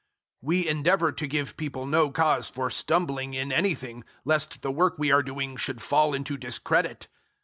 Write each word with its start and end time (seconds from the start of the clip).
006:003 0.43 0.47
We 0.47 0.67
endeavour 0.67 1.11
to 1.11 1.27
give 1.27 1.57
people 1.57 1.85
no 1.85 2.09
cause 2.09 2.49
for 2.49 2.71
stumbling 2.71 3.35
in 3.35 3.51
anything, 3.51 4.03
lest 4.25 4.63
the 4.63 4.71
work 4.71 4.95
we 4.97 5.11
are 5.11 5.21
doing 5.21 5.57
should 5.57 5.79
fall 5.79 6.15
into 6.15 6.37
discredit. 6.37 7.07